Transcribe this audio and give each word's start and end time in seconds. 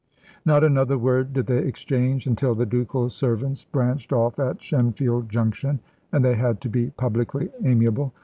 Not 0.47 0.63
another 0.63 0.97
word 0.97 1.31
did 1.31 1.45
they 1.45 1.59
exchange 1.59 2.25
until 2.25 2.55
the 2.55 2.65
ducal 2.65 3.07
servants 3.09 3.65
branched 3.65 4.11
off 4.11 4.39
at 4.39 4.57
Shenfield 4.57 5.27
Junction, 5.29 5.79
and 6.11 6.25
they 6.25 6.33
had 6.33 6.59
to 6.61 6.69
be 6.69 6.89
publicly 6.97 7.49
amiable. 7.63 8.11